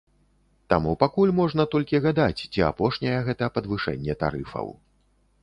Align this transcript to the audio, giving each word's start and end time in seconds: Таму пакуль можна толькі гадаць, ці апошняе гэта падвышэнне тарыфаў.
Таму 0.73 0.93
пакуль 1.03 1.33
можна 1.39 1.65
толькі 1.75 2.01
гадаць, 2.07 2.41
ці 2.53 2.65
апошняе 2.71 3.19
гэта 3.29 3.53
падвышэнне 3.59 4.19
тарыфаў. 4.27 4.67